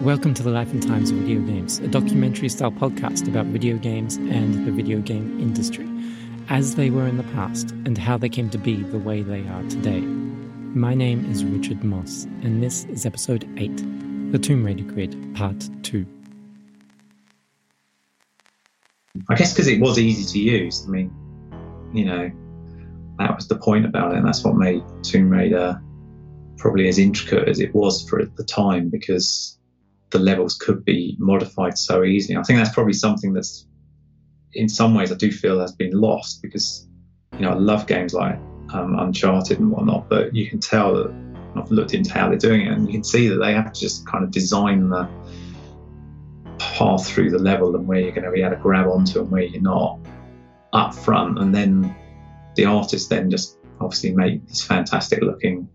[0.00, 3.76] Welcome to the Life and Times of Video Games, a documentary style podcast about video
[3.76, 5.86] games and the video game industry,
[6.48, 9.46] as they were in the past and how they came to be the way they
[9.46, 10.00] are today.
[10.00, 15.68] My name is Richard Moss, and this is episode 8 The Tomb Raider Grid, Part
[15.82, 16.06] 2.
[19.28, 20.82] I guess because it was easy to use.
[20.86, 21.14] I mean,
[21.92, 22.30] you know,
[23.18, 25.78] that was the point about it, and that's what made Tomb Raider
[26.56, 29.58] probably as intricate as it was for the time because
[30.10, 32.36] the levels could be modified so easily.
[32.36, 33.66] I think that's probably something that's,
[34.52, 36.88] in some ways, I do feel has been lost because,
[37.34, 38.36] you know, I love games like
[38.72, 41.14] um, Uncharted and whatnot, but you can tell that
[41.56, 43.80] I've looked into how they're doing it and you can see that they have to
[43.80, 45.08] just kind of design the
[46.58, 49.30] path through the level and where you're going to be able to grab onto and
[49.30, 49.98] where you're not
[50.72, 51.38] up front.
[51.38, 51.94] And then
[52.56, 55.68] the artists then just obviously make these fantastic looking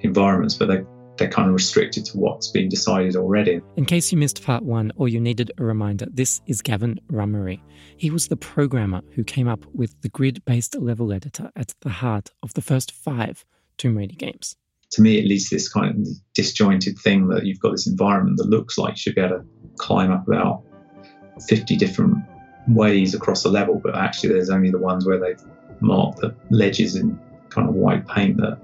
[0.00, 0.84] environments, but they
[1.20, 3.60] they're kind of restricted to what's been decided already.
[3.76, 7.60] In case you missed part one or you needed a reminder, this is Gavin Rummery.
[7.98, 11.90] He was the programmer who came up with the grid based level editor at the
[11.90, 13.44] heart of the first five
[13.76, 14.56] Tomb Raider games.
[14.92, 18.48] To me, at least, this kind of disjointed thing that you've got this environment that
[18.48, 19.44] looks like you should be able to
[19.76, 20.64] climb up about
[21.46, 22.16] 50 different
[22.66, 25.40] ways across the level, but actually, there's only the ones where they've
[25.80, 28.58] marked the ledges in kind of white paint that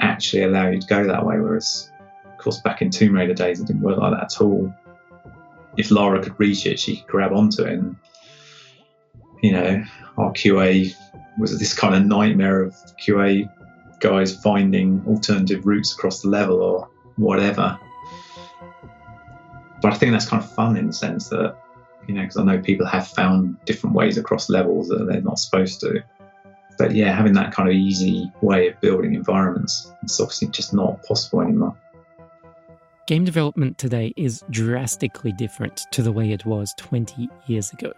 [0.00, 1.38] actually allow you to go that way.
[1.38, 1.90] Whereas,
[2.24, 4.72] of course, back in Tomb Raider days, it didn't work like that at all.
[5.76, 7.72] If Lara could reach it, she could grab onto it.
[7.74, 7.96] And,
[9.42, 9.84] you know,
[10.18, 10.94] our QA
[11.38, 13.48] was this kind of nightmare of QA
[14.00, 17.78] guys finding alternative routes across the level or whatever.
[19.82, 21.56] But I think that's kind of fun in the sense that,
[22.06, 25.38] you know, because I know people have found different ways across levels that they're not
[25.38, 26.02] supposed to
[26.80, 31.02] but yeah, having that kind of easy way of building environments, it's obviously just not
[31.02, 31.76] possible anymore.
[33.06, 37.92] Game development today is drastically different to the way it was 20 years ago.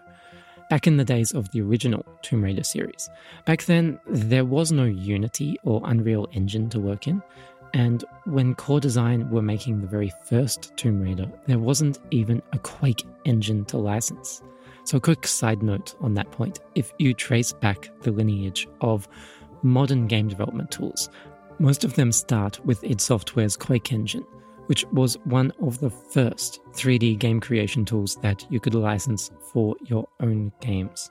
[0.69, 3.08] Back in the days of the original Tomb Raider series.
[3.45, 7.23] Back then, there was no Unity or Unreal Engine to work in,
[7.74, 12.58] and when Core Design were making the very first Tomb Raider, there wasn't even a
[12.58, 14.42] Quake engine to license.
[14.84, 19.08] So, a quick side note on that point if you trace back the lineage of
[19.62, 21.08] modern game development tools,
[21.58, 24.24] most of them start with id Software's Quake engine,
[24.66, 29.76] which was one of the first 3D game creation tools that you could license for
[29.84, 31.10] your own games.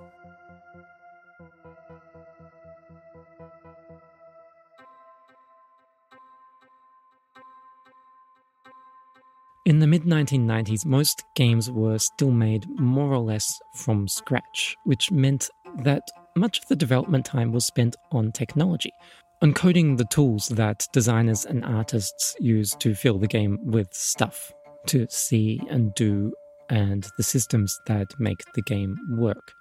[9.92, 16.02] Mid 1990s, most games were still made more or less from scratch, which meant that
[16.34, 18.94] much of the development time was spent on technology,
[19.42, 24.54] on coding the tools that designers and artists use to fill the game with stuff,
[24.88, 26.32] to see and do,
[26.70, 29.52] and the systems that make the game work.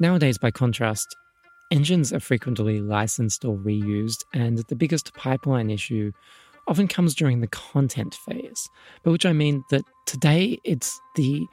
[0.00, 1.14] Nowadays, by contrast,
[1.70, 6.10] engines are frequently licensed or reused, and the biggest pipeline issue
[6.66, 8.68] often comes during the content phase,
[9.02, 11.46] by which I mean that today it's the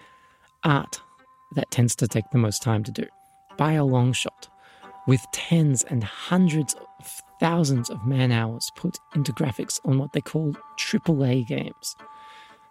[0.63, 1.01] art
[1.53, 3.05] that tends to take the most time to do,
[3.57, 4.47] by a long shot,
[5.07, 10.21] with tens and hundreds of thousands of man hours put into graphics on what they
[10.21, 11.95] call AAA games.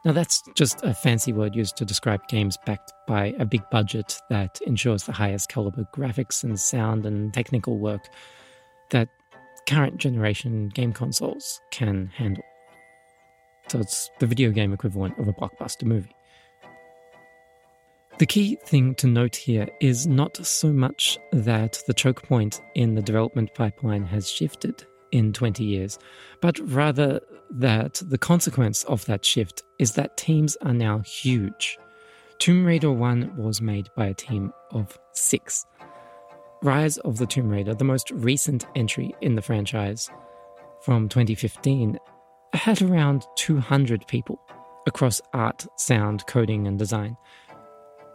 [0.05, 4.19] Now, that's just a fancy word used to describe games backed by a big budget
[4.31, 8.09] that ensures the highest caliber graphics and sound and technical work
[8.91, 9.11] that
[9.71, 12.43] current generation game consoles can handle.
[13.69, 16.15] So it's the video game equivalent of a blockbuster movie.
[18.19, 22.97] The key thing to note here is not so much that the choke point in
[22.97, 26.01] the development pipeline has shifted in 20 years,
[26.43, 27.21] but rather
[27.53, 31.79] that the consequence of that shift is that teams are now huge.
[32.41, 35.65] Tomb Raider 1 was made by a team of six,
[36.63, 40.11] Rise of the Tomb Raider, the most recent entry in the franchise
[40.83, 41.99] from 2015,
[42.53, 44.39] had around 200 people
[44.87, 47.17] across art, sound, coding, and design,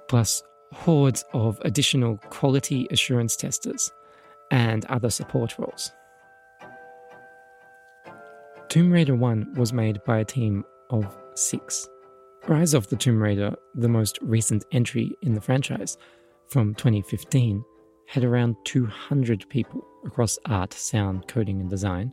[0.09, 0.43] plus
[0.73, 3.91] hordes of additional quality assurance testers
[4.51, 5.91] and other support roles.
[8.69, 11.87] Tomb Raider 1 was made by a team of six.
[12.47, 15.97] Rise of the Tomb Raider, the most recent entry in the franchise
[16.49, 17.63] from 2015,
[18.07, 22.11] had around 200 people across art, sound, coding, and design,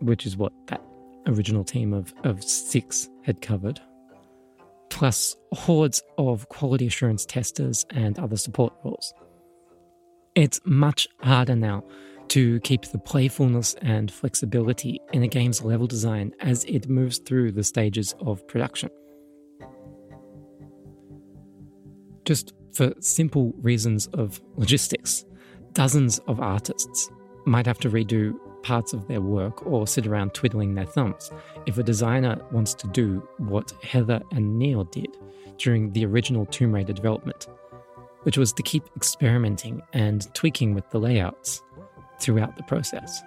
[0.00, 0.82] which is what that
[1.26, 3.80] original team of, of six had covered,
[4.90, 9.14] plus hordes of quality assurance testers and other support roles.
[10.34, 11.84] It's much harder now
[12.28, 17.52] to keep the playfulness and flexibility in a game's level design as it moves through
[17.52, 18.88] the stages of production.
[22.24, 25.24] Just for simple reasons of logistics,
[25.72, 27.10] dozens of artists
[27.44, 31.30] might have to redo parts of their work or sit around twiddling their thumbs
[31.66, 35.16] if a designer wants to do what Heather and Neil did
[35.58, 37.48] during the original Tomb Raider development,
[38.22, 41.62] which was to keep experimenting and tweaking with the layouts
[42.20, 43.22] throughout the process.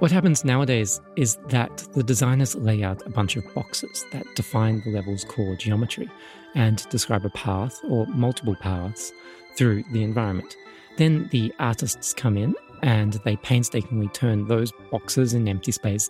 [0.00, 4.80] What happens nowadays is that the designers lay out a bunch of boxes that define
[4.80, 6.08] the level's core geometry
[6.54, 9.12] and describe a path or multiple paths
[9.56, 10.56] through the environment.
[10.96, 16.08] Then the artists come in and they painstakingly turn those boxes in empty space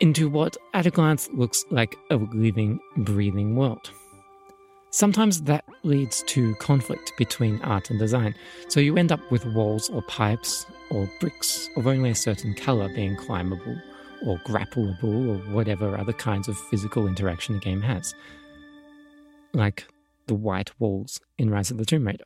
[0.00, 3.90] into what at a glance looks like a living, breathing world.
[4.90, 8.34] Sometimes that leads to conflict between art and design,
[8.68, 12.88] so you end up with walls or pipes or bricks of only a certain colour
[12.88, 13.76] being climbable
[14.26, 18.14] or grappleable or whatever other kinds of physical interaction the game has.
[19.52, 19.86] Like
[20.26, 22.24] the white walls in Rise of the Tomb Raider.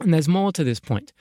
[0.00, 1.12] And there's more to this point,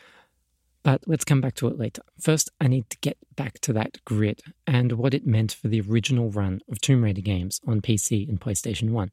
[0.83, 2.01] but let's come back to it later.
[2.19, 5.81] First, I need to get back to that grid and what it meant for the
[5.81, 9.11] original run of Tomb Raider games on PC and PlayStation 1,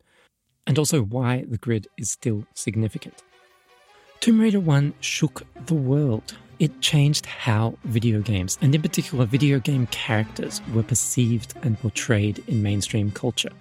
[0.66, 3.22] and also why the grid is still significant.
[4.20, 6.36] Tomb Raider 1 shook the world.
[6.58, 12.42] It changed how video games, and in particular video game characters, were perceived and portrayed
[12.48, 13.52] in mainstream culture.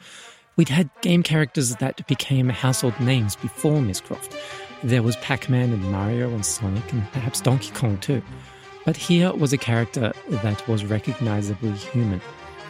[0.55, 4.01] We'd had game characters that became household names before Ms.
[4.01, 4.35] Croft,
[4.83, 8.21] there was Pac Man and Mario and Sonic and perhaps Donkey Kong too.
[8.85, 12.21] But here was a character that was recognizably human,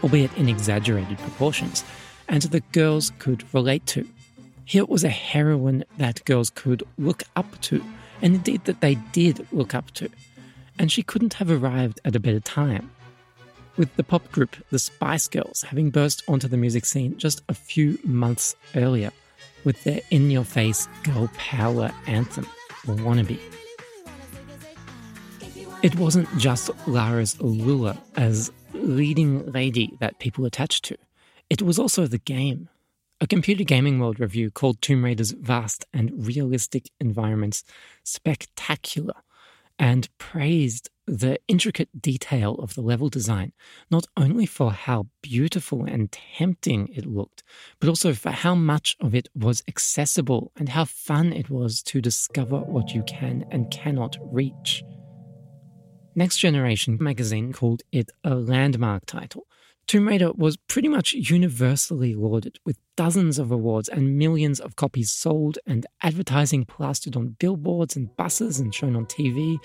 [0.02, 1.84] albeit in exaggerated proportions,
[2.30, 4.08] and that girls could relate to.
[4.64, 7.84] Here was a heroine that girls could look up to,
[8.22, 10.10] and indeed that they did look up to.
[10.80, 12.92] And she couldn't have arrived at a better time.
[13.78, 17.54] With the pop group the Spice Girls having burst onto the music scene just a
[17.54, 19.12] few months earlier
[19.64, 22.48] with their in your face girl power anthem,
[22.86, 23.40] Wannabe.
[25.84, 30.98] It wasn't just Lara's allure as leading lady that people attached to,
[31.50, 32.70] it was also the game.
[33.20, 37.64] A Computer Gaming World review called Tomb Raider's vast and realistic environments
[38.04, 39.16] spectacular
[39.80, 43.54] and praised the intricate detail of the level design,
[43.90, 47.42] not only for how beautiful and tempting it looked,
[47.80, 52.00] but also for how much of it was accessible and how fun it was to
[52.00, 54.84] discover what you can and cannot reach.
[56.14, 59.48] Next Generation magazine called it a landmark title.
[59.88, 65.12] Tomb Raider was pretty much universally lauded, with dozens of awards and millions of copies
[65.12, 69.58] sold, and advertising plastered on billboards and buses and shown on TV,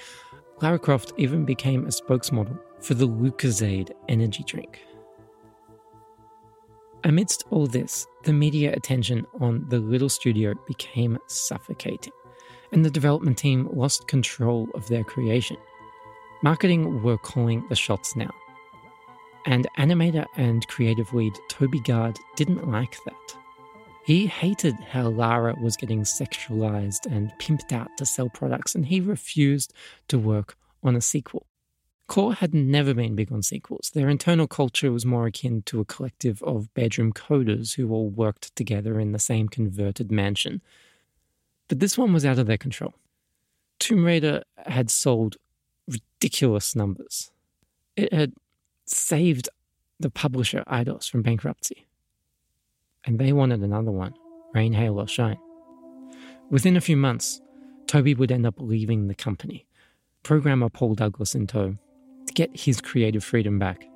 [0.61, 4.81] Lara Croft even became a spokesmodel for the Lucozade energy drink.
[7.03, 12.13] Amidst all this, the media attention on the little studio became suffocating,
[12.71, 15.57] and the development team lost control of their creation.
[16.45, 18.31] Marketing were calling the shots now.
[19.47, 23.37] And animator and creative lead Toby Gard didn't like that.
[24.05, 29.01] He hated how Lara was getting sexualized and pimped out to sell products, and he
[29.01, 29.73] refused
[30.09, 31.47] to work on a sequel.
[32.09, 33.91] Core had never been big on sequels.
[33.95, 38.55] Their internal culture was more akin to a collective of bedroom coders who all worked
[38.57, 40.61] together in the same converted mansion.
[41.69, 42.95] But this one was out of their control.
[43.79, 45.37] Tomb Raider had sold
[45.89, 47.31] ridiculous numbers.
[47.97, 48.35] It had
[48.93, 49.49] saved
[49.99, 51.87] the publisher Eidos from bankruptcy
[53.05, 54.15] and they wanted another one
[54.55, 55.39] rain, hail, or shine.
[56.51, 57.41] Within a few months,
[57.87, 59.67] Toby would end up leaving the company,
[60.23, 61.79] programmer Paul Douglas in tow,
[62.27, 63.89] to get his creative freedom back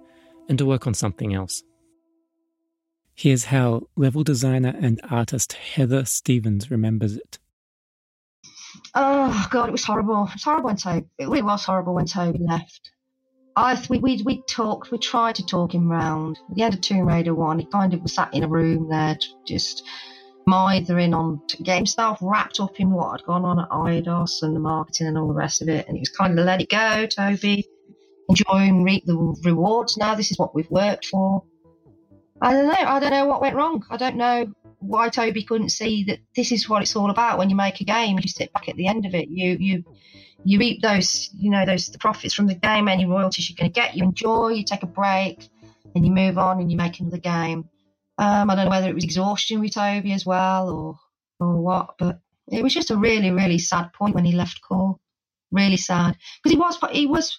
[0.48, 1.62] and to work on something else.
[3.14, 7.38] Here's how level designer and artist Heather Stevens remembers it.
[8.94, 10.24] Oh God, it was horrible.
[10.24, 11.06] It was horrible when Toby.
[11.18, 12.92] It really was horrible when Toby left.
[13.56, 16.38] I we we we talked, we tried to talk him round.
[16.50, 18.88] At the end of Tomb Raider one, he kind of was sat in a room
[18.90, 19.82] there, just
[20.46, 24.60] mithering on getting himself wrapped up in what had gone on at Eidos and the
[24.60, 25.88] marketing and all the rest of it.
[25.88, 27.66] And he was kind of let it go, Toby.
[28.28, 30.14] Enjoy and reap the rewards now.
[30.14, 31.42] This is what we've worked for.
[32.42, 32.75] I don't know.
[32.75, 33.84] I don't know what went wrong.
[33.88, 37.48] I don't know why Toby couldn't see that this is what it's all about when
[37.48, 38.18] you make a game.
[38.20, 39.28] You sit back at the end of it.
[39.30, 39.84] You you
[40.45, 43.73] you reap those, you know, those the profits from the game, any royalties you're going
[43.73, 43.97] to get.
[43.97, 45.49] You enjoy, you take a break,
[45.95, 47.69] and you move on and you make another game.
[48.19, 50.99] Um, I don't know whether it was exhaustion with Toby as well or
[51.40, 54.99] or what, but it was just a really really sad point when he left Core.
[55.50, 57.38] really sad because he was he was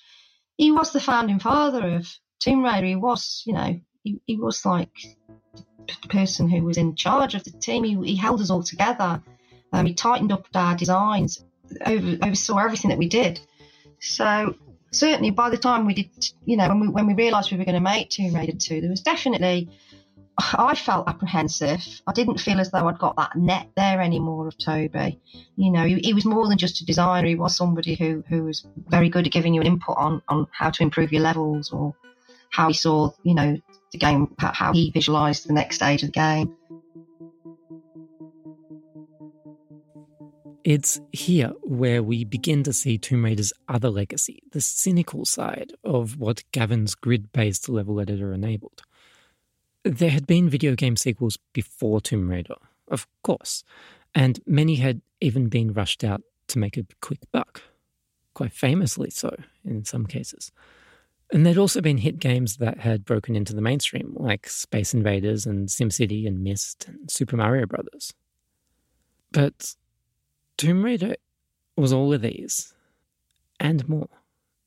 [0.57, 2.07] he was the founding father of
[2.39, 2.87] Tomb Raider.
[2.87, 4.91] He was, you know, he, he was like
[5.55, 7.83] the person who was in charge of the team.
[7.83, 9.21] He, he held us all together.
[9.71, 11.43] Um, he tightened up our designs,
[11.85, 13.39] over, oversaw everything that we did.
[13.99, 14.55] So
[14.91, 16.09] certainly by the time we did,
[16.45, 18.81] you know, when we when we realised we were going to make Tomb Raider 2,
[18.81, 19.69] there was definitely
[20.39, 21.83] I felt apprehensive.
[22.05, 25.19] I didn't feel as though I'd got that net there anymore of Toby.
[25.55, 27.27] You know, he, he, was more than just a designer.
[27.27, 30.45] He was somebody who, who was very good at giving you an input on, on
[30.51, 31.95] how to improve your levels or
[32.51, 33.57] how he saw, you know,
[33.91, 36.55] the game, how he visualised the next stage of the game.
[40.67, 46.17] It's here where we begin to see Tomb Raider's other legacy, the cynical side of
[46.17, 48.81] what Gavin's grid based level editor enabled.
[49.85, 52.57] There had been video game sequels before Tomb Raider,
[52.89, 53.63] of course,
[54.13, 57.61] and many had even been rushed out to make a quick buck,
[58.33, 60.51] quite famously so in some cases.
[61.31, 65.45] And there'd also been hit games that had broken into the mainstream, like Space Invaders
[65.45, 68.13] and SimCity and Myst and Super Mario Brothers.
[69.31, 69.73] But
[70.57, 71.15] Tomb Raider
[71.75, 72.73] was all of these
[73.59, 74.09] and more.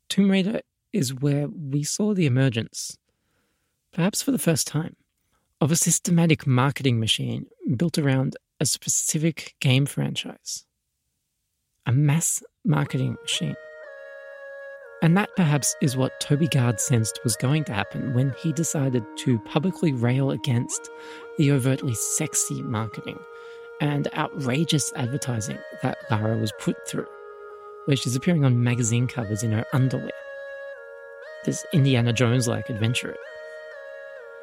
[0.08, 0.60] Tomb Raider
[0.92, 2.96] is where we saw the emergence,
[3.92, 4.94] perhaps for the first time,
[5.60, 10.64] of a systematic marketing machine built around a specific game franchise.
[11.86, 13.56] A mass marketing machine.
[15.02, 19.02] And that perhaps is what Toby Gard sensed was going to happen when he decided
[19.18, 20.88] to publicly rail against
[21.36, 23.18] the overtly sexy marketing
[23.80, 27.08] and outrageous advertising that Lara was put through,
[27.86, 30.10] where she's appearing on magazine covers in her underwear.
[31.44, 33.16] This Indiana Jones like adventure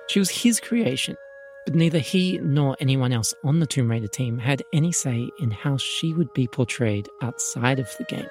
[0.08, 1.18] she was his creation,
[1.66, 5.52] but neither he nor anyone else on the Tomb Raider team had any say in
[5.52, 8.28] how she would be portrayed outside of the game.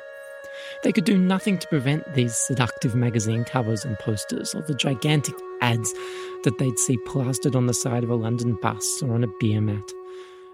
[0.82, 5.34] They could do nothing to prevent these seductive magazine covers and posters or the gigantic
[5.60, 5.92] ads
[6.44, 9.60] that they'd see plastered on the side of a London bus or on a beer
[9.60, 9.92] mat.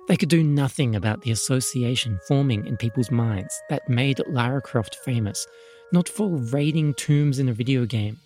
[0.08, 4.96] They could do nothing about the association forming in people's minds that made Lara Croft
[4.96, 5.46] famous,
[5.92, 8.18] not for raiding tombs in a video game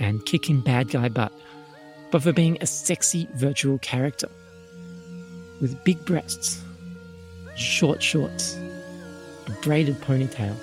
[0.00, 1.32] and kicking bad guy butt
[2.10, 4.28] but for being a sexy virtual character
[5.60, 6.62] with big breasts,
[7.56, 8.56] short shorts,
[9.46, 10.56] a braided ponytail,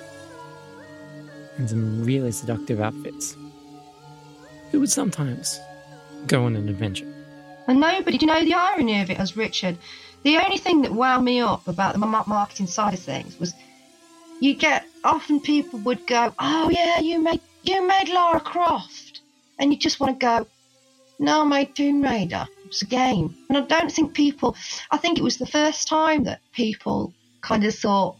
[1.58, 3.36] and some really seductive outfits.
[4.70, 5.60] Who would sometimes
[6.26, 7.06] go on an adventure.
[7.68, 9.76] And nobody, do you know the irony of it as Richard?
[10.22, 13.54] The only thing that wound me up about the marketing side of things was
[14.40, 19.20] you get often people would go, "Oh yeah, you made you made Lara Croft,"
[19.58, 20.46] and you just want to go,
[21.18, 22.46] no, I made Tomb Raider.
[22.66, 23.34] It's a game.
[23.48, 24.56] And I don't think people,
[24.90, 28.16] I think it was the first time that people kind of thought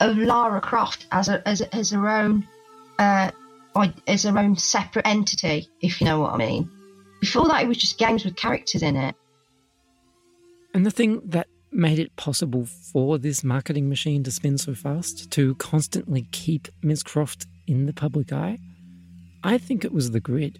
[0.00, 2.46] of Lara Croft as a, as, as her own,
[2.98, 3.30] uh,
[4.06, 6.68] as her own separate entity, if you know what I mean.
[7.20, 9.14] Before that, it was just games with characters in it.
[10.74, 15.30] And the thing that made it possible for this marketing machine to spin so fast,
[15.32, 17.02] to constantly keep Ms.
[17.02, 18.58] Croft in the public eye,
[19.44, 20.58] I think it was the grid.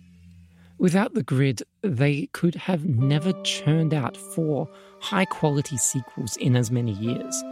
[0.78, 4.68] Without the grid, they could have never churned out four
[5.00, 7.42] high quality sequels in as many years,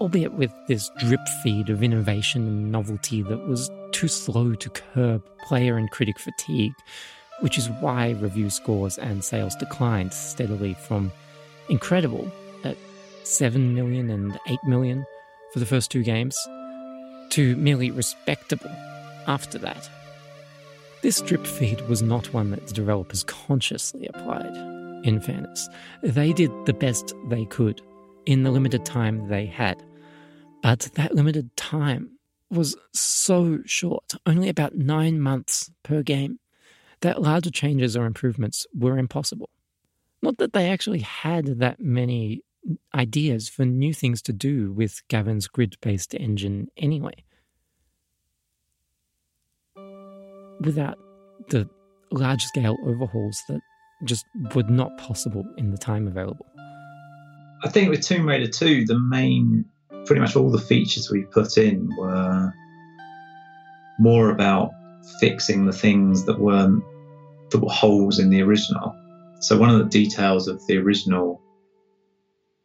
[0.00, 5.22] albeit with this drip feed of innovation and novelty that was too slow to curb
[5.46, 6.74] player and critic fatigue,
[7.40, 11.12] which is why review scores and sales declined steadily from
[11.68, 12.30] incredible
[12.64, 12.76] at
[13.24, 15.04] 7 million and 8 million
[15.52, 16.36] for the first two games
[17.30, 18.70] to merely respectable
[19.26, 19.88] after that.
[21.02, 24.56] This drip feed was not one that the developers consciously applied,
[25.04, 25.68] in fairness.
[26.02, 27.82] They did the best they could
[28.26, 29.82] in the limited time they had.
[30.62, 32.18] But that limited time
[32.50, 36.38] was so short, only about nine months per game,
[37.00, 39.50] that larger changes or improvements were impossible.
[40.24, 42.42] Not that they actually had that many
[42.94, 47.24] ideas for new things to do with Gavin's grid based engine anyway.
[50.60, 50.98] without
[51.48, 51.68] the
[52.10, 53.60] large scale overhauls that
[54.04, 56.46] just were not possible in the time available.
[57.62, 59.64] I think with Tomb Raider 2, the main,
[60.06, 62.52] pretty much all the features we put in were
[63.98, 64.70] more about
[65.18, 66.82] fixing the things that weren't
[67.50, 68.94] that were holes in the original.
[69.40, 71.40] So one of the details of the original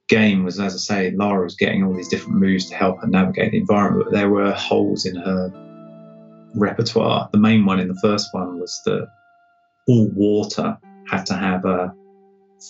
[0.08, 3.08] game was, as I say, Lara was getting all these different moves to help her
[3.08, 5.52] navigate the environment, but there were holes in her
[6.56, 7.30] repertoire.
[7.32, 9.08] The main one in the first one was that
[9.88, 10.78] all water
[11.10, 11.94] had to have a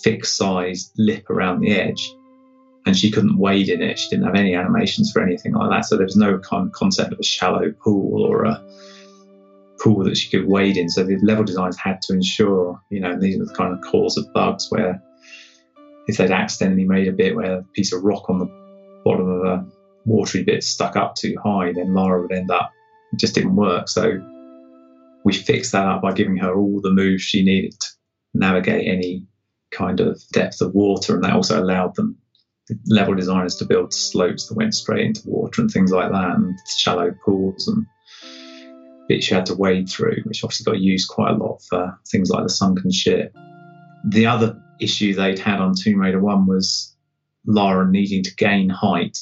[0.02, 2.12] fixed sized lip around the edge.
[2.86, 3.98] and she couldn't wade in it.
[3.98, 5.84] She didn't have any animations for anything like that.
[5.84, 8.62] So there was no kind of concept of a shallow pool or a
[9.82, 10.88] pool that she could wade in.
[10.88, 14.16] So the level designers had to ensure, you know, these were the kind of cause
[14.16, 15.02] of bugs where
[16.06, 19.44] if they'd accidentally made a bit where a piece of rock on the bottom of
[19.44, 19.66] a
[20.04, 22.72] watery bit stuck up too high, then Lara would end up,
[23.12, 23.88] it just didn't work.
[23.88, 24.20] So
[25.24, 27.88] we fixed that up by giving her all the moves she needed to
[28.34, 29.26] navigate any
[29.70, 31.14] kind of depth of water.
[31.14, 32.16] And that also allowed them,
[32.86, 36.58] level designers, to build slopes that went straight into water and things like that, and
[36.76, 37.86] shallow pools and
[39.10, 42.30] bits you had to wade through, which obviously got used quite a lot for things
[42.30, 43.36] like the sunken ship.
[44.04, 46.94] The other issue they'd had on Tomb Raider 1 was
[47.44, 49.18] Lara needing to gain height.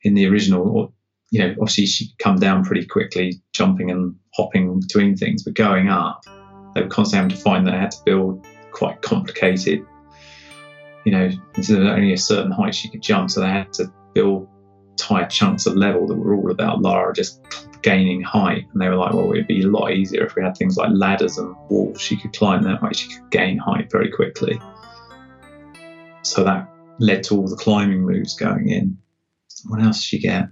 [0.00, 0.94] In the original,
[1.30, 5.90] you know, obviously she'd come down pretty quickly, jumping and hopping between things, but going
[5.90, 6.24] up,
[6.74, 9.84] they were constantly having to find that they had to build quite complicated,
[11.04, 11.30] you know,
[11.68, 14.48] only a certain height she could jump, so they had to build
[15.04, 17.40] tight chunks of level that were all about Lara just
[17.82, 18.64] gaining height.
[18.72, 20.90] And they were like, well, it'd be a lot easier if we had things like
[20.92, 22.00] ladders and walls.
[22.00, 24.58] She could climb that way, she could gain height very quickly.
[26.22, 26.68] So that
[26.98, 28.96] led to all the climbing moves going in.
[29.66, 30.48] What else did she get?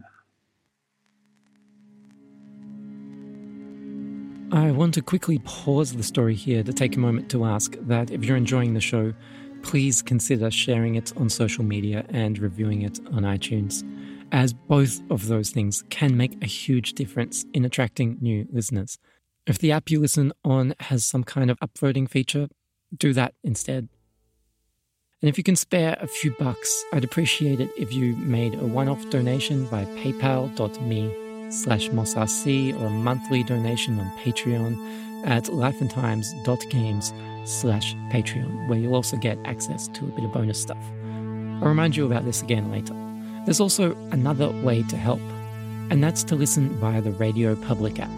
[4.53, 8.11] I want to quickly pause the story here to take a moment to ask that
[8.11, 9.15] if you're enjoying the show,
[9.63, 13.83] please consider sharing it on social media and reviewing it on iTunes
[14.33, 18.99] as both of those things can make a huge difference in attracting new listeners.
[19.47, 22.49] If the app you listen on has some kind of upvoting feature,
[22.97, 23.89] do that instead.
[25.21, 28.67] And if you can spare a few bucks, I'd appreciate it if you made a
[28.67, 37.13] one-off donation by paypal.me slash mossrc or a monthly donation on Patreon at lifeandtimes.games
[37.45, 40.83] slash Patreon, where you'll also get access to a bit of bonus stuff.
[41.61, 42.95] I'll remind you about this again later.
[43.45, 45.21] There's also another way to help,
[45.91, 48.11] and that's to listen via the Radio Public app.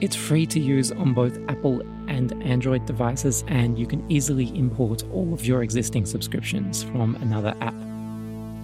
[0.00, 5.02] It's free to use on both Apple and Android devices, and you can easily import
[5.12, 7.74] all of your existing subscriptions from another app.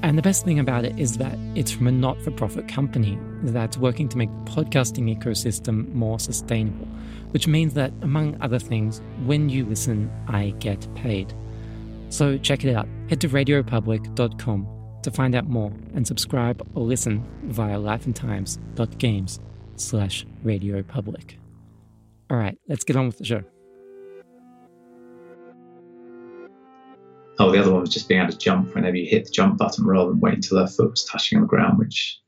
[0.02, 3.18] And the best thing about it is that it's from a not for profit company
[3.42, 6.87] that's working to make the podcasting ecosystem more sustainable,
[7.33, 11.35] which means that, among other things, when you listen, I get paid.
[12.11, 12.87] So check it out.
[13.09, 14.75] Head to radiopublic.com
[15.07, 19.38] to find out more and subscribe or listen via lifeandtimes.games
[19.77, 21.38] slash radio public.
[22.29, 23.45] All right, let's get on with the show.
[27.38, 29.59] Oh, the other one was just being able to jump whenever you hit the jump
[29.59, 32.19] button rather than waiting until her foot was touching on the ground, which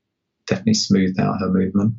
[0.47, 1.95] definitely smoothed out her movement.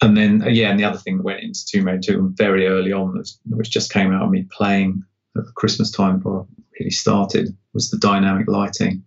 [0.00, 2.68] And then, uh, yeah, and the other thing that went into Tomb Raider 2 very
[2.68, 5.02] early on, which just came out of me playing
[5.36, 9.04] at Christmas time before I really started, was the dynamic lighting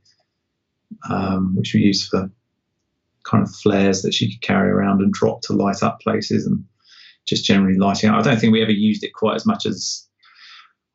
[1.09, 2.29] um, which we used for
[3.23, 6.63] kind of flares that she could carry around and drop to light up places and
[7.25, 8.19] just generally lighting up.
[8.19, 10.07] I don't think we ever used it quite as much as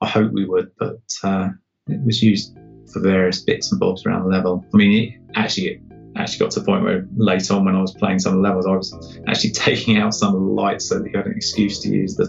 [0.00, 1.48] I hope we would, but uh,
[1.88, 2.56] it was used
[2.92, 4.64] for various bits and bobs around the level.
[4.72, 5.80] I mean, it actually it
[6.16, 8.48] actually got to the point where later on when I was playing some of the
[8.48, 11.34] levels, I was actually taking out some of the lights so that you had an
[11.34, 12.26] excuse to use the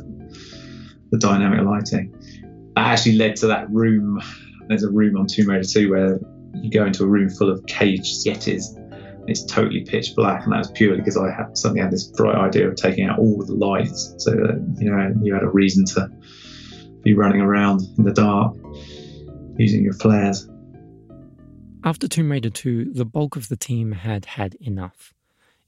[1.11, 2.13] the dynamic lighting.
[2.75, 4.21] That actually led to that room.
[4.67, 6.19] There's a room on Tomb Raider 2 where
[6.55, 8.75] you go into a room full of caged yetis.
[8.75, 12.05] And it's totally pitch black, and that was purely because I had suddenly had this
[12.05, 15.49] bright idea of taking out all the lights, so that you know you had a
[15.49, 16.09] reason to
[17.01, 18.55] be running around in the dark
[19.57, 20.49] using your flares.
[21.83, 25.13] After Tomb Raider 2, the bulk of the team had had enough.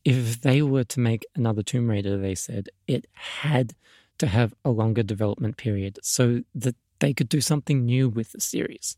[0.04, 3.76] If they were to make another Tomb Raider, they said it had
[4.18, 8.42] to have a longer development period so that they could do something new with the
[8.42, 8.98] series.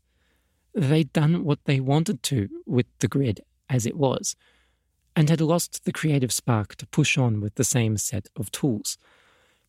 [0.74, 4.34] They'd done what they wanted to with the grid as it was,
[5.16, 8.98] and had lost the creative spark to push on with the same set of tools.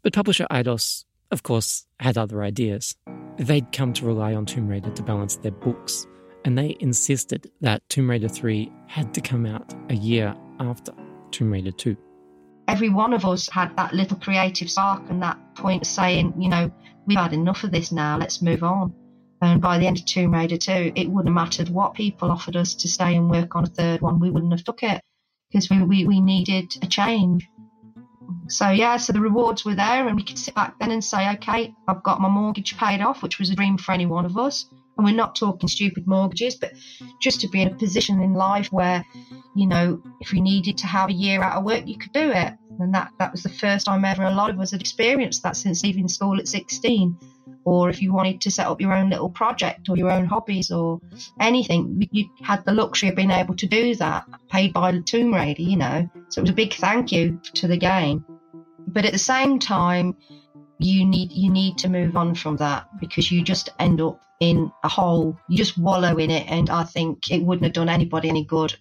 [0.01, 2.95] But publisher Eidos, of course, had other ideas.
[3.37, 6.07] They'd come to rely on Tomb Raider to balance their books,
[6.43, 10.91] and they insisted that Tomb Raider 3 had to come out a year after
[11.31, 11.95] Tomb Raider 2.
[12.67, 16.71] Every one of us had that little creative spark and that point saying, you know,
[17.05, 18.93] we've had enough of this now, let's move on.
[19.45, 22.55] And by the end of Tomb Raider 2, it wouldn't have mattered what people offered
[22.55, 24.19] us to stay and work on a third one.
[24.19, 25.01] We wouldn't have took it
[25.49, 27.47] because we, we, we needed a change.
[28.47, 31.31] So, yeah, so the rewards were there, and we could sit back then and say,
[31.33, 34.37] okay, I've got my mortgage paid off, which was a dream for any one of
[34.37, 34.65] us.
[34.97, 36.73] And we're not talking stupid mortgages, but
[37.21, 39.05] just to be in a position in life where,
[39.55, 42.31] you know, if you needed to have a year out of work, you could do
[42.31, 42.53] it.
[42.79, 45.55] And that, that was the first time ever a lot of us had experienced that
[45.55, 47.17] since leaving school at 16
[47.65, 50.71] or if you wanted to set up your own little project or your own hobbies
[50.71, 51.01] or
[51.39, 55.33] anything, you had the luxury of being able to do that, paid by the Tomb
[55.33, 56.07] Raider, you know.
[56.29, 58.23] So it was a big thank you to the game.
[58.87, 60.15] But at the same time,
[60.77, 64.71] you need you need to move on from that because you just end up in
[64.83, 65.37] a hole.
[65.47, 68.75] You just wallow in it, and I think it wouldn't have done anybody any good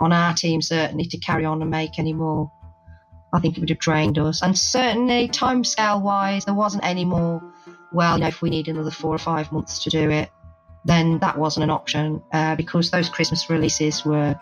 [0.00, 2.50] on our team certainly to carry on and make any more.
[3.32, 7.42] I think it would have drained us, and certainly timescale wise, there wasn't any more
[7.92, 10.30] well, you know, if we need another four or five months to do it,
[10.84, 14.38] then that wasn't an option uh, because those Christmas releases were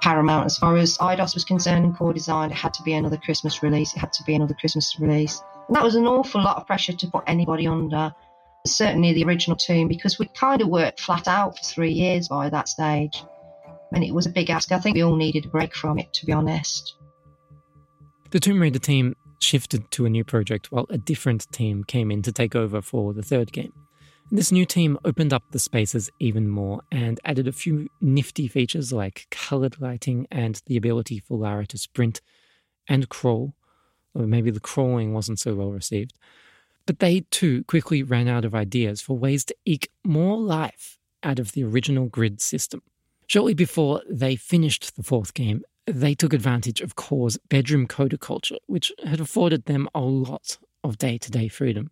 [0.00, 2.50] paramount as far as Eidos was concerned and core design.
[2.50, 3.94] It had to be another Christmas release.
[3.94, 5.42] It had to be another Christmas release.
[5.68, 8.14] And that was an awful lot of pressure to put anybody under.
[8.66, 12.48] Certainly the original team because we kind of worked flat out for three years by
[12.48, 13.22] that stage,
[13.92, 14.72] and it was a big ask.
[14.72, 16.96] I think we all needed a break from it, to be honest.
[18.30, 22.22] The Tomb Raider team shifted to a new project while a different team came in
[22.22, 23.72] to take over for the third game.
[24.30, 28.92] This new team opened up the spaces even more and added a few nifty features
[28.92, 32.22] like colored lighting and the ability for Lara to sprint
[32.88, 33.54] and crawl,
[34.14, 36.14] or maybe the crawling wasn't so well received.
[36.86, 41.38] But they too quickly ran out of ideas for ways to eke more life out
[41.38, 42.82] of the original grid system.
[43.26, 48.56] Shortly before they finished the fourth game, they took advantage of Core's bedroom coder culture,
[48.66, 51.90] which had afforded them a lot of day to day freedom,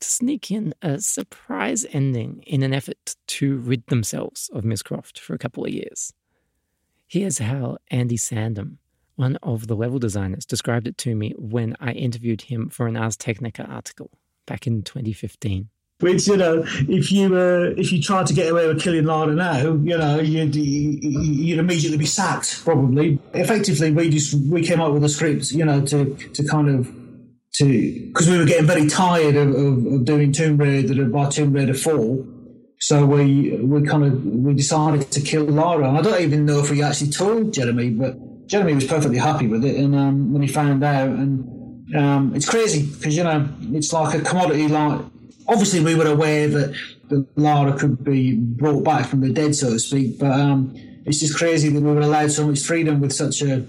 [0.00, 5.20] to sneak in a surprise ending in an effort to rid themselves of Miss Croft
[5.20, 6.12] for a couple of years.
[7.06, 8.78] Here's how Andy Sandham,
[9.14, 12.96] one of the level designers, described it to me when I interviewed him for an
[12.96, 14.10] Ars Technica article
[14.46, 15.68] back in 2015.
[16.00, 19.32] Which you know, if you uh, if you tried to get away with killing Lara
[19.34, 23.20] now, you know, you'd you'd immediately be sacked probably.
[23.34, 26.92] Effectively, we just we came up with a script, you know, to to kind of
[27.54, 31.52] to because we were getting very tired of, of, of doing Tomb Raider by Tomb
[31.52, 32.24] Raider Four.
[32.80, 35.88] So we we kind of we decided to kill Lara.
[35.88, 38.16] And I don't even know if we actually told Jeremy, but
[38.48, 39.76] Jeremy was perfectly happy with it.
[39.76, 41.61] And um, when he found out, and
[41.96, 45.00] um, it's crazy because you know it's like a commodity like
[45.48, 46.74] obviously we were aware that,
[47.08, 50.18] that Lara could be brought back from the dead, so to speak.
[50.18, 50.72] But um,
[51.04, 53.64] it's just crazy that we were allowed so much freedom with such a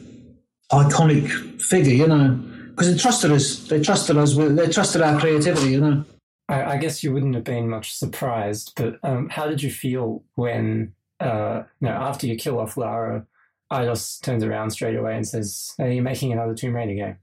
[0.71, 3.67] iconic figure, you know, because they trusted us.
[3.67, 4.35] They trusted us.
[4.35, 6.05] They trusted our creativity, you know.
[6.49, 10.23] I, I guess you wouldn't have been much surprised, but um, how did you feel
[10.35, 13.25] when, uh, you know, after you kill off Lara,
[13.71, 17.17] Eidos turns around straight away and says, "Are you making another Tomb Raider game?"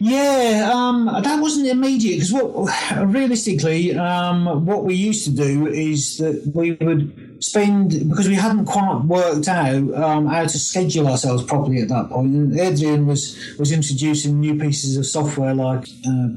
[0.00, 2.68] Yeah, um, that wasn't immediate because what
[3.06, 8.64] realistically, um, what we used to do is that we would spend because we hadn't
[8.64, 12.34] quite worked out um, how to schedule ourselves properly at that point.
[12.34, 16.28] And Adrian was was introducing new pieces of software like uh,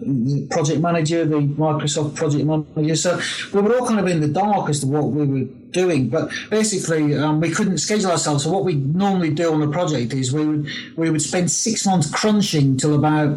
[0.52, 2.96] Project Manager, the Microsoft Project Manager.
[2.96, 3.20] So
[3.54, 5.50] we were all kind of in the dark as to what we were
[5.82, 6.10] doing.
[6.10, 8.44] But basically, um, we couldn't schedule ourselves.
[8.44, 10.64] So what we normally do on the project is we would
[10.96, 13.30] we would spend six months crunching till about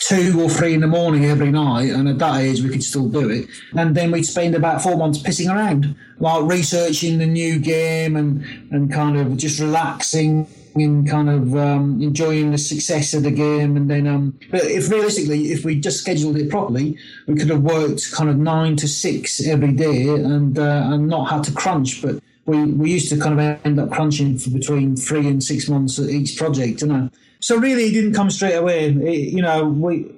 [0.00, 3.08] two or three in the morning every night, and at that age we could still
[3.08, 3.44] do it.
[3.76, 8.44] And then we'd spend about four months pissing around, like researching the new game and
[8.72, 13.76] and kind of just relaxing and kind of um, enjoying the success of the game.
[13.76, 17.62] And then, um, but if realistically, if we just scheduled it properly, we could have
[17.62, 22.02] worked kind of nine to six every day and uh, and not had to crunch.
[22.02, 25.68] But we, we used to kind of end up crunching for between three and six
[25.68, 27.10] months at each project, you know.
[27.40, 28.86] So really, it didn't come straight away.
[28.86, 30.10] It, you know, we.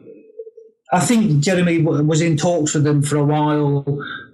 [0.93, 3.85] I think Jeremy was in talks with them for a while,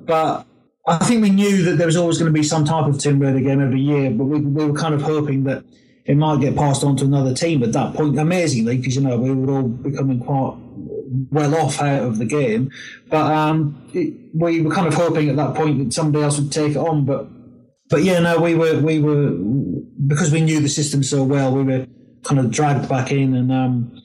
[0.03, 0.47] but
[0.87, 3.21] I think we knew that there was always going to be some type of Tomb
[3.21, 4.11] Raider game every year.
[4.11, 5.65] But we, we were kind of hoping that
[6.05, 8.19] it might get passed on to another team at that point.
[8.19, 10.57] Amazingly, because you know we were all becoming quite
[11.31, 12.71] well off out of the game,
[13.09, 16.53] but um, it, we were kind of hoping at that point that somebody else would
[16.53, 17.05] take it on.
[17.05, 17.29] But
[17.89, 19.31] but yeah, no, we were we were
[20.07, 21.87] because we knew the system so well, we were
[22.25, 24.03] kind of dragged back in and um,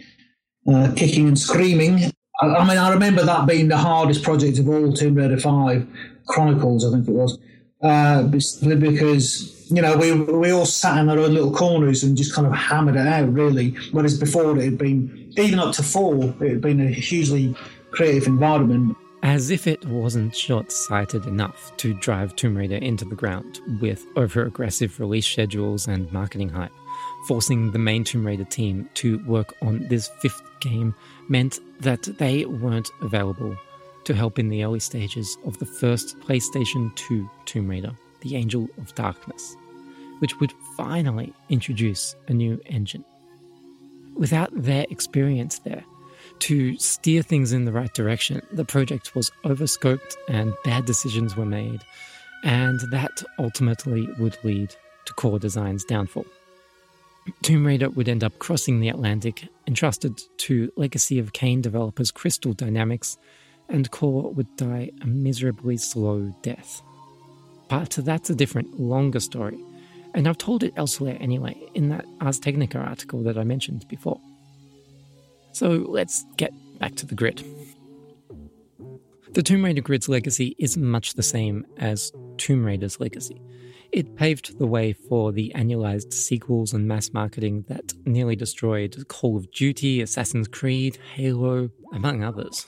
[0.68, 2.12] uh, kicking and screaming.
[2.42, 5.88] I, I, mean, I remember that being the hardest project of all Tomb Raider 5
[6.28, 7.40] Chronicles, I think it was,
[7.82, 8.62] uh, because,
[9.70, 12.54] you know, we, we all sat in our own little corners and just kind of
[12.54, 13.72] hammered it out, really.
[13.92, 17.56] Whereas before it had been, even up to four, it had been a hugely
[17.92, 18.98] creative environment.
[19.24, 24.06] As if it wasn't short sighted enough to drive Tomb Raider into the ground with
[24.16, 26.72] over aggressive release schedules and marketing hype
[27.28, 30.96] forcing the main Tomb Raider team to work on this fifth game
[31.28, 33.56] meant that they weren't available
[34.06, 38.68] to help in the early stages of the first PlayStation 2 Tomb Raider, The Angel
[38.78, 39.56] of Darkness,
[40.20, 43.06] which would finally introduce a new engine.
[44.16, 45.84] Without their experience there,
[46.40, 51.46] To steer things in the right direction, the project was overscoped and bad decisions were
[51.46, 51.82] made,
[52.44, 54.76] and that ultimately would lead
[55.06, 56.26] to Core Design's downfall.
[57.42, 62.54] Tomb Raider would end up crossing the Atlantic, entrusted to Legacy of Kain developers Crystal
[62.54, 63.18] Dynamics,
[63.68, 66.82] and Core would die a miserably slow death.
[67.70, 69.60] But that's a different, longer story,
[70.14, 74.20] and I've told it elsewhere anyway, in that Ars Technica article that I mentioned before.
[75.52, 77.44] So let's get back to the grid.
[79.34, 83.42] The Tomb Raider grid's legacy is much the same as Tomb Raider's legacy.
[83.92, 89.38] It paved the way for the annualized sequels and mass marketing that nearly destroyed Call
[89.38, 92.68] of Duty, Assassin's Creed, Halo, among others.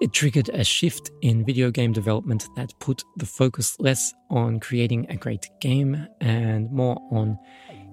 [0.00, 5.06] It triggered a shift in video game development that put the focus less on creating
[5.10, 7.36] a great game and more on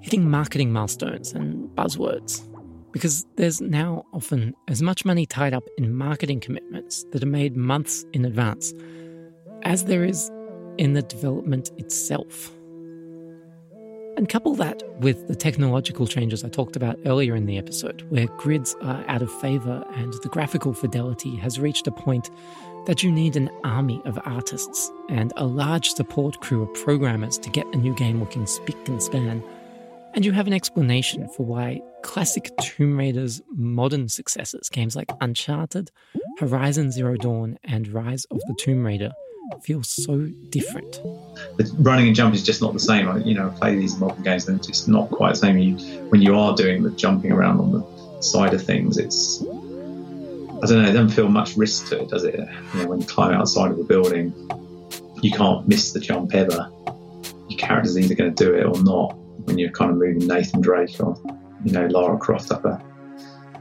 [0.01, 2.47] hitting marketing milestones and buzzwords.
[2.91, 7.57] Because there's now often as much money tied up in marketing commitments that are made
[7.57, 8.71] months in advance
[9.63, 10.29] as there is
[10.77, 12.51] in the development itself.
[14.17, 18.27] And couple that with the technological changes I talked about earlier in the episode, where
[18.37, 22.29] grids are out of favour and the graphical fidelity has reached a point
[22.85, 27.49] that you need an army of artists and a large support crew of programmers to
[27.49, 29.43] get a new game looking spick and span.
[30.13, 35.91] And you have an explanation for why classic Tomb Raider's modern successors, games like Uncharted,
[36.39, 39.11] Horizon Zero Dawn, and Rise of the Tomb Raider,
[39.63, 40.93] feels so different.
[41.57, 43.07] The running and jumping is just not the same.
[43.07, 45.57] I, you know, play these modern games and it's just not quite the same.
[45.57, 45.75] You,
[46.09, 50.83] when you are doing the jumping around on the side of things, it's I don't
[50.83, 50.89] know.
[50.89, 52.35] It doesn't feel much risk to it, does it?
[52.35, 54.33] You know, when you climb outside of a building,
[55.21, 56.71] you can't miss the jump ever.
[57.49, 59.15] Your character's either going to do it or not.
[59.45, 61.19] When you're kind of moving Nathan Drake or
[61.63, 62.81] you know Lara Croft up a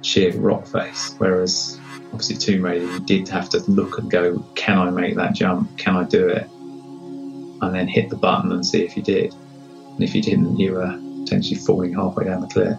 [0.03, 1.79] sheer rock face, whereas
[2.15, 5.77] obviously Tomb Raider, you did have to look and go, can I make that jump?
[5.77, 6.49] Can I do it?
[7.61, 9.35] And then hit the button and see if you did.
[9.35, 12.79] And if you didn't, you were potentially falling halfway down the cliff.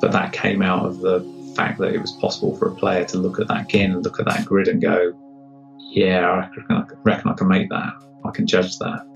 [0.00, 1.20] But that came out of the
[1.54, 4.18] fact that it was possible for a player to look at that again and look
[4.18, 5.12] at that grid and go,
[5.78, 6.50] yeah, I
[7.04, 7.92] reckon I can make that.
[8.24, 9.06] I can judge that.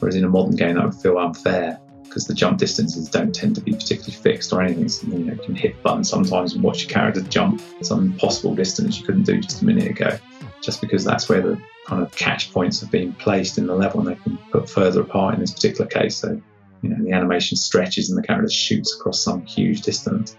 [0.00, 1.78] Whereas in a modern game, that would feel unfair
[2.16, 4.88] because the jump distances don't tend to be particularly fixed or anything.
[4.88, 8.54] So, you, know, you can hit buttons sometimes and watch your character jump some impossible
[8.54, 10.18] distance you couldn't do just a minute ago,
[10.62, 14.00] just because that's where the kind of catch points have been placed in the level
[14.00, 16.16] and they can put further apart in this particular case.
[16.16, 16.40] So,
[16.80, 20.38] you know, the animation stretches and the character shoots across some huge distance.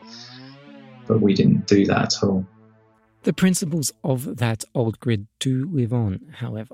[1.06, 2.44] But we didn't do that at all.
[3.22, 6.74] The principles of that old grid do live on, however.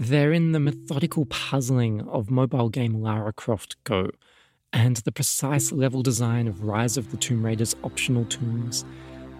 [0.00, 4.12] They're in the methodical puzzling of mobile game Lara Croft Go,
[4.72, 8.84] and the precise level design of Rise of the Tomb Raider's optional tombs.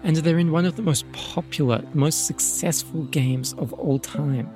[0.03, 4.53] And they're in one of the most popular, most successful games of all time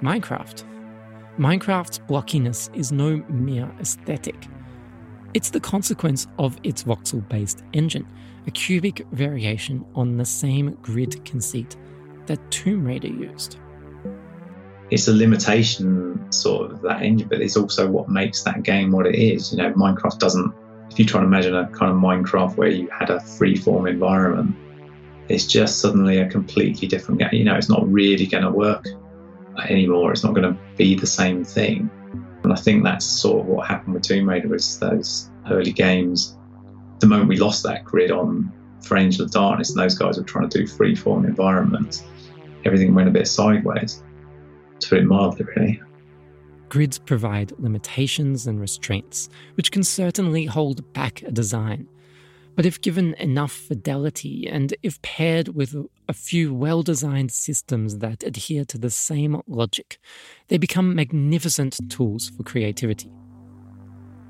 [0.00, 0.62] Minecraft.
[1.38, 4.46] Minecraft's blockiness is no mere aesthetic.
[5.34, 8.06] It's the consequence of its voxel based engine,
[8.46, 11.76] a cubic variation on the same grid conceit
[12.26, 13.58] that Tomb Raider used
[14.92, 19.06] it's a limitation sort of that engine, but it's also what makes that game what
[19.06, 19.50] it is.
[19.50, 20.52] You know, Minecraft doesn't.
[20.90, 24.54] If you try to imagine a kind of Minecraft where you had a free-form environment,
[25.30, 27.30] it's just suddenly a completely different game.
[27.32, 28.86] You know, it's not really going to work
[29.66, 30.12] anymore.
[30.12, 31.90] It's not going to be the same thing.
[32.44, 36.36] And I think that's sort of what happened with Tomb Raider was those early games.
[36.98, 38.52] The moment we lost that grid on
[38.82, 42.04] for Angel of Darkness, and those guys were trying to do free-form environments,
[42.66, 44.02] everything went a bit sideways
[44.82, 45.82] to put it mildly, really.
[46.68, 51.86] Grids provide limitations and restraints, which can certainly hold back a design.
[52.54, 55.74] But if given enough fidelity and if paired with
[56.08, 59.98] a few well designed systems that adhere to the same logic,
[60.48, 63.10] they become magnificent tools for creativity.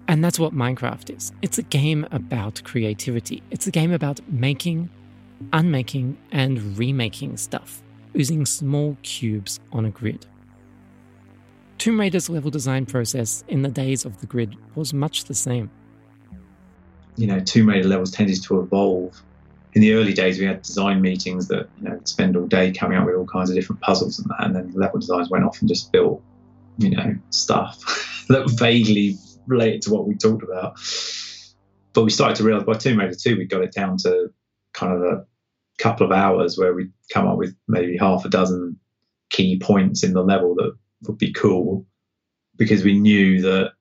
[0.09, 4.91] And that's what Minecraft is it's a game about creativity, it's a game about making,
[5.53, 7.83] unmaking, and remaking stuff
[8.15, 10.27] using small cubes on a grid.
[11.79, 15.71] Tomb Raider's level design process in the days of the grid was much the same.
[17.17, 19.21] You know, Tomb Raider levels tended to evolve.
[19.75, 22.99] In the early days, we had design meetings that you know spend all day coming
[22.99, 25.61] up with all kinds of different puzzles and that, and then level designers went off
[25.61, 26.23] and just built,
[26.79, 30.75] you know, stuff that vaguely related to what we talked about.
[31.95, 34.29] But we started to realize by Tomb Raider 2, we got it down to
[34.73, 35.27] kind of a
[35.79, 38.79] couple of hours where we come up with maybe half a dozen
[39.31, 41.87] key points in the level that would be cool
[42.57, 43.73] because we knew that,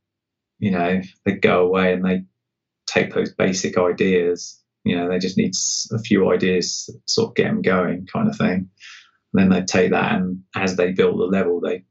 [0.60, 2.24] you know, they'd go away and they
[2.88, 5.54] take those basic ideas You know, they just need
[5.92, 8.70] a few ideas, sort of get them going, kind of thing.
[9.34, 11.84] And then they take that and as they build the level, they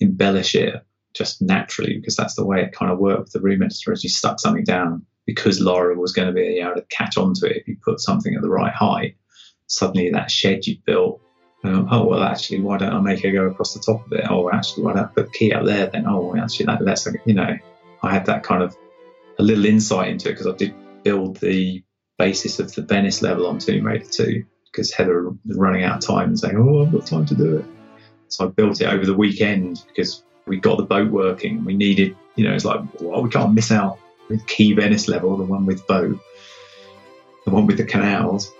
[0.00, 0.74] embellish it
[1.14, 4.04] just naturally because that's the way it kind of worked with the room editor as
[4.04, 7.56] you stuck something down because Lara was going to be able to catch onto it
[7.56, 9.16] if you put something at the right height.
[9.66, 11.20] Suddenly that shed you built
[11.64, 14.24] um, oh well, actually, why don't I make her go across the top of it?
[14.28, 15.86] Oh, actually, why don't I put the key up there?
[15.86, 17.56] Then, oh, actually, that lets you know.
[18.02, 18.76] I had that kind of
[19.38, 21.82] a little insight into it because I did build the
[22.16, 26.06] basis of the Venice level on Tomb Raider 2 because Heather was running out of
[26.06, 27.64] time and saying, "Oh, I've got time to do it."
[28.28, 31.58] So I built it over the weekend because we got the boat working.
[31.58, 35.08] And we needed, you know, it's like, well, we can't miss out with Key Venice
[35.08, 36.18] level, the one with boat,
[37.44, 38.52] the one with the canals.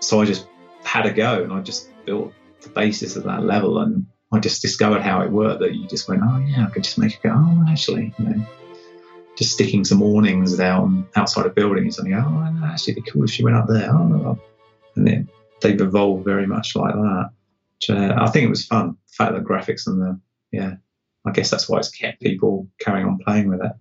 [0.00, 0.46] So I just
[0.82, 4.62] had a go and I just built the basis of that level and I just
[4.62, 7.22] discovered how it worked that you just went, oh yeah, I could just make it
[7.22, 8.46] go, oh actually, you know,
[9.36, 13.24] just sticking some awnings down outside a building and something, oh actually it'd be cool
[13.24, 13.90] if she went up there.
[13.92, 14.38] Oh,
[14.96, 15.28] and then
[15.60, 17.30] they've evolved very much like that.
[17.76, 18.96] Which, uh, I think it was fun.
[19.08, 20.20] The fact that graphics and the,
[20.52, 20.74] yeah,
[21.26, 23.72] I guess that's why it's kept people carrying on playing with it.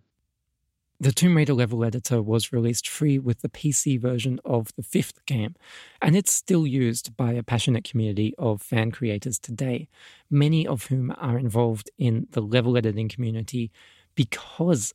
[1.04, 5.26] The Tomb Raider level editor was released free with the PC version of the fifth
[5.26, 5.54] game,
[6.02, 9.90] and it's still used by a passionate community of fan creators today,
[10.30, 13.70] many of whom are involved in the level editing community
[14.16, 14.94] because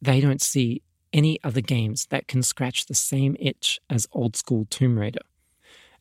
[0.00, 4.68] they don't see any other games that can scratch the same itch as old school
[4.70, 5.22] Tomb Raider.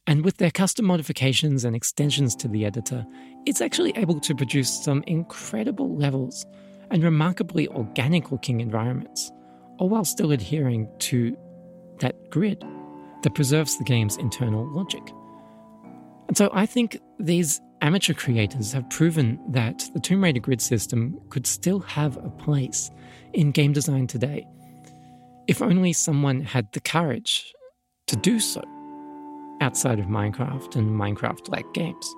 [0.05, 3.03] And with their custom modifications and extensions to the editor,
[3.47, 6.45] it's actually able to produce some incredible levels
[6.93, 9.31] and remarkably organic looking environments,
[9.79, 11.35] all while still adhering to
[11.99, 12.63] that grid
[13.23, 15.01] that preserves the game's internal logic.
[16.27, 21.19] And so I think these amateur creators have proven that the Tomb Raider grid system
[21.29, 22.91] could still have a place
[23.33, 24.45] in game design today,
[25.47, 27.51] if only someone had the courage
[28.07, 28.61] to do so
[29.61, 32.15] outside of Minecraft and Minecraft like games.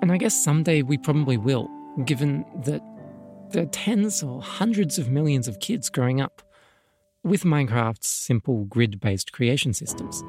[0.00, 1.68] And I guess someday we probably will,
[2.04, 2.82] given that
[3.50, 6.42] there are tens or hundreds of millions of kids growing up
[7.24, 10.22] with Minecraft's simple grid based creation systems.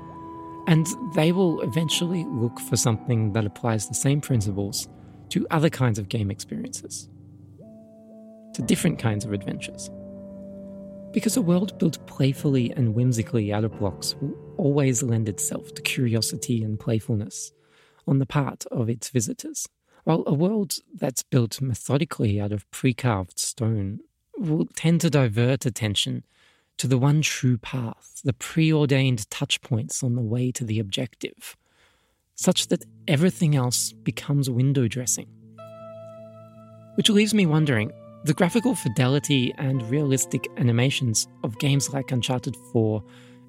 [0.67, 4.87] And they will eventually look for something that applies the same principles
[5.29, 7.09] to other kinds of game experiences,
[8.53, 9.89] to different kinds of adventures.
[11.11, 15.81] Because a world built playfully and whimsically out of blocks will always lend itself to
[15.81, 17.51] curiosity and playfulness
[18.09, 19.69] on the part of its visitors,
[20.03, 23.99] while a world that's built methodically out of pre carved stone
[24.37, 26.23] will tend to divert attention
[26.77, 31.55] to the one true path, the preordained touch points on the way to the objective,
[32.35, 35.27] such that everything else becomes window dressing.
[36.95, 37.91] Which leaves me wondering
[38.23, 43.03] the graphical fidelity and realistic animations of games like Uncharted 4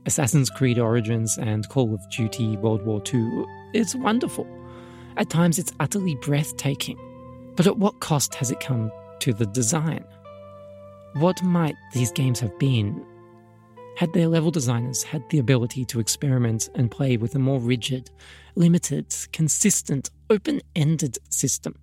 [0.06, 4.46] Assassin's Creed Origins and Call of Duty World War II, it's wonderful.
[5.16, 6.98] At times, it's utterly breathtaking.
[7.56, 10.04] But at what cost has it come to the design?
[11.14, 13.04] What might these games have been
[13.96, 18.10] had their level designers had the ability to experiment and play with a more rigid,
[18.54, 21.74] limited, consistent, open ended system,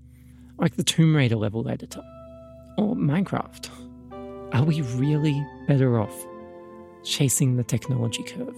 [0.57, 2.01] like the Tomb Raider level editor
[2.77, 3.69] or Minecraft?
[4.53, 6.25] Are we really better off
[7.07, 8.55] chasing the technology curve.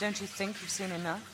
[0.00, 1.33] Don't you think you've seen enough?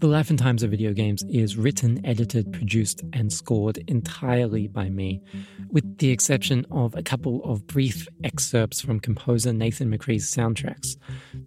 [0.00, 4.88] The Life and Times of Video Games is written, edited, produced, and scored entirely by
[4.88, 5.20] me,
[5.68, 10.96] with the exception of a couple of brief excerpts from composer Nathan McCree's soundtracks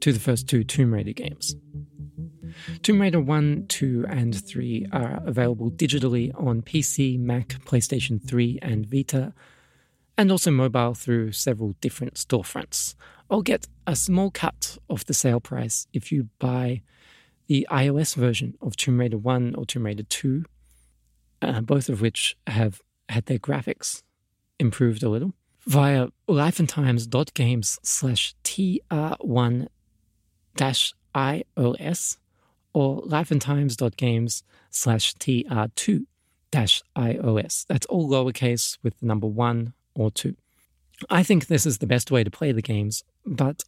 [0.01, 1.55] to the first two Tomb Raider games.
[2.83, 8.85] Tomb Raider 1, 2, and 3 are available digitally on PC, Mac, PlayStation 3, and
[8.85, 9.33] Vita,
[10.15, 12.93] and also mobile through several different storefronts.
[13.31, 16.83] I'll get a small cut of the sale price if you buy
[17.47, 20.45] the iOS version of Tomb Raider 1 or Tomb Raider 2,
[21.41, 24.03] uh, both of which have had their graphics
[24.59, 25.33] improved a little,
[25.65, 29.67] via lifeandtimes.games slash TR1
[30.55, 32.17] dash iOS
[32.73, 36.05] or lifeandtimes.games slash TR2
[36.51, 37.65] iOS.
[37.67, 40.35] That's all lowercase with the number one or two.
[41.09, 43.63] I think this is the best way to play the games, but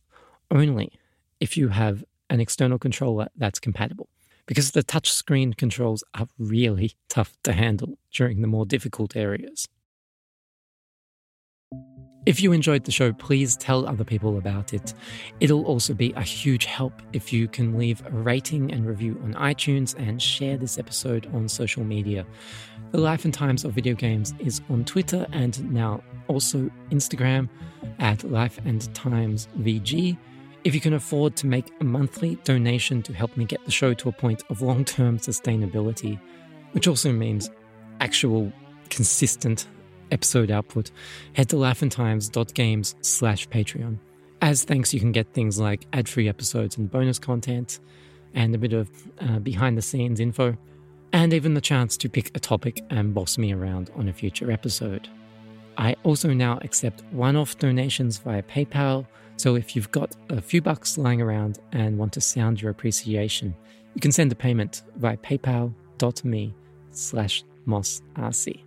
[0.52, 0.92] only
[1.40, 4.10] if you have an external controller that's compatible,
[4.46, 9.68] because the touchscreen controls are really tough to handle during the more difficult areas.
[12.26, 14.96] If you enjoyed the show, please tell other people about it.
[15.40, 19.36] It'll also be a huge help if you can leave a rating and review on
[19.36, 22.26] iTunes and share this episode on social media.
[22.92, 27.48] The Life and Times of Video Games is on Twitter and now also Instagram
[28.00, 30.18] at Life and Times VG.
[30.66, 33.94] If you can afford to make a monthly donation to help me get the show
[33.94, 36.20] to a point of long term sustainability,
[36.72, 37.52] which also means
[38.02, 38.52] actual
[38.90, 39.68] consistent
[40.10, 40.90] episode output,
[41.34, 44.00] head to lifeandtimes.games slash Patreon.
[44.42, 47.80] As thanks, you can get things like ad free episodes and bonus content,
[48.34, 48.90] and a bit of
[49.22, 50.58] uh, behind the scenes info,
[51.14, 54.52] and even the chance to pick a topic and boss me around on a future
[54.52, 55.10] episode.
[55.78, 59.06] I also now accept one off donations via PayPal,
[59.38, 63.56] so if you've got a few bucks lying around and want to sound your appreciation,
[63.94, 66.54] you can send a payment via paypal.me
[66.92, 68.62] slash mossrc.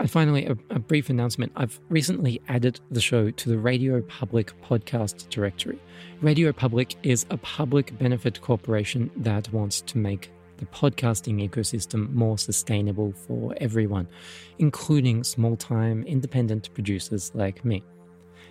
[0.00, 1.50] And finally, a, a, brief announcement.
[1.56, 5.80] I've recently added the show to the Radio Public podcast directory.
[6.20, 12.38] Radio Public is a public benefit corporation that wants to make the podcasting ecosystem more
[12.38, 14.06] sustainable for everyone,
[14.60, 17.82] including small time independent producers like me.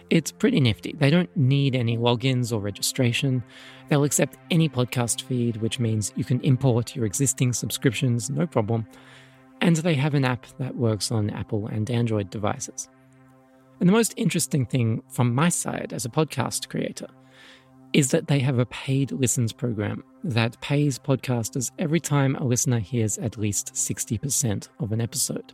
[0.10, 0.94] It's pretty nifty.
[0.98, 3.44] They don't need any logins or registration.
[3.90, 8.88] They'll accept any podcast feed, which means you can import your existing subscriptions no problem
[9.62, 12.90] and they have an app that works on Apple and Android devices.
[13.80, 17.08] And the most interesting thing from my side as a podcast creator
[17.94, 22.80] is that they have a paid listens program that pays podcasters every time a listener
[22.80, 25.54] hears at least 60% of an episode.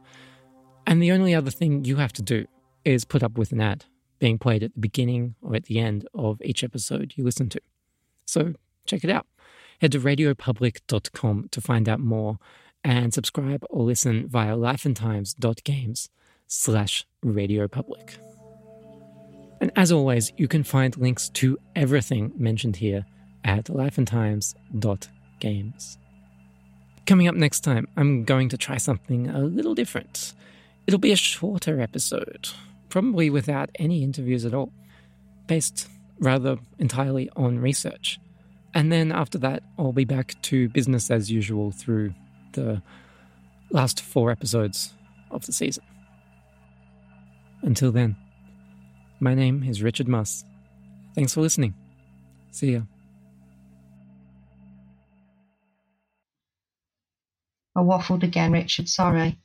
[0.88, 2.46] And the only other thing you have to do
[2.86, 3.86] is put up with an ad
[4.24, 7.60] being played at the beginning or at the end of each episode you listen to.
[8.26, 8.54] So
[8.86, 9.28] check it out.
[9.82, 12.40] Head to radiopublic.com to find out more
[12.86, 16.08] and subscribe or listen via lifeandtimes.games
[16.48, 18.16] slash radiopublic.
[19.60, 23.06] And as always, you can find links to everything mentioned here
[23.44, 25.98] at lifeandtimes.games.
[27.06, 30.32] Coming up next time, I'm going to try something a little different.
[30.88, 32.48] It'll be a shorter episode,
[32.94, 34.72] probably without any interviews at all,
[35.48, 35.90] based
[36.20, 38.20] rather entirely on research.
[38.76, 42.14] And then after that, I'll be back to business as usual through
[42.52, 42.84] the
[43.72, 44.94] last four episodes
[45.32, 45.84] of the season.
[47.64, 48.16] Until then,
[49.20, 50.46] my name is Richard Moss.
[51.16, 51.74] Thanks for listening.
[52.52, 52.82] See ya.
[57.76, 58.88] I waffled again, Richard.
[58.88, 59.40] Sorry.